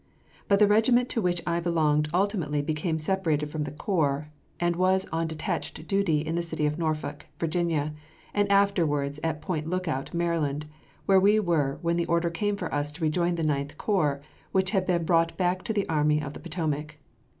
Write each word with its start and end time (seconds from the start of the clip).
But 0.47 0.57
the 0.57 0.65
regiment 0.67 1.09
to 1.09 1.21
which 1.21 1.43
I 1.45 1.59
belonged 1.59 2.09
ultimately 2.11 2.63
became 2.63 2.97
separated 2.97 3.49
from 3.51 3.65
the 3.65 3.71
corps, 3.71 4.23
and 4.59 4.75
was 4.75 5.05
on 5.11 5.27
detached 5.27 5.85
duty 5.87 6.21
in 6.21 6.33
the 6.33 6.41
city 6.41 6.65
of 6.65 6.79
Norfolk, 6.79 7.27
Virginia, 7.39 7.93
and 8.33 8.51
afterwards 8.51 9.19
at 9.23 9.43
Point 9.43 9.67
Lookout, 9.69 10.11
Maryland, 10.11 10.65
where 11.05 11.19
we 11.19 11.39
were 11.39 11.77
when 11.83 11.97
the 11.97 12.07
order 12.07 12.31
came 12.31 12.55
for 12.57 12.73
us 12.73 12.91
to 12.93 13.03
rejoin 13.03 13.35
the 13.35 13.43
Ninth 13.43 13.77
Corps, 13.77 14.21
which 14.51 14.71
had 14.71 14.87
been 14.87 15.05
brought 15.05 15.37
back 15.37 15.61
to 15.65 15.71
the 15.71 15.87
Army 15.87 16.19
of 16.19 16.33
the 16.33 16.39
Potomac. 16.39 16.95